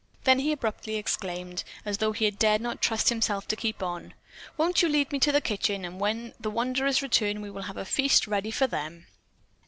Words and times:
Then 0.23 0.39
abruptly 0.49 0.93
he 0.93 0.97
exclaimed, 0.99 1.63
as 1.85 1.99
though 1.99 2.11
he 2.11 2.31
dared 2.31 2.59
not 2.59 2.81
trust 2.81 3.09
himself 3.09 3.47
to 3.49 3.55
keep 3.55 3.83
on: 3.83 4.15
"Won't 4.57 4.81
you 4.81 4.89
lead 4.89 5.11
me 5.11 5.19
to 5.19 5.31
the 5.31 5.41
kitchen, 5.41 5.85
and 5.85 5.99
when 5.99 6.33
the 6.39 6.49
wanderers 6.49 7.03
return 7.03 7.39
we 7.39 7.51
will 7.51 7.61
have 7.69 7.77
a 7.77 7.85
feast 7.85 8.25
ready 8.25 8.49
for 8.49 8.65
them." 8.65 9.05